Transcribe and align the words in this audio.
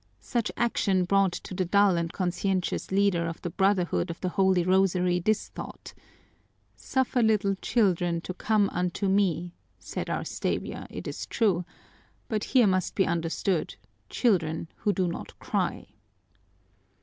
Such 0.19 0.51
action 0.57 1.03
brought 1.05 1.31
to 1.33 1.53
the 1.53 1.63
dull 1.63 1.95
and 1.95 2.11
conscientious 2.11 2.89
leader 2.91 3.27
of 3.27 3.39
the 3.43 3.51
Brotherhood 3.51 4.09
of 4.09 4.19
the 4.19 4.29
Holy 4.29 4.63
Rosary 4.63 5.19
this 5.19 5.49
thought: 5.49 5.93
"'Suffer 6.75 7.21
little 7.21 7.53
children 7.61 8.19
to 8.21 8.33
come 8.33 8.67
unto 8.73 9.07
me,' 9.07 9.53
said 9.77 10.09
Our 10.09 10.25
Savior, 10.25 10.87
it 10.89 11.07
is 11.07 11.27
true, 11.27 11.65
but 12.29 12.45
here 12.45 12.65
must 12.65 12.95
be 12.95 13.05
understood, 13.05 13.75
children 14.09 14.69
who 14.77 14.91
do 14.91 15.07
not 15.07 15.37
cry." 15.37 15.89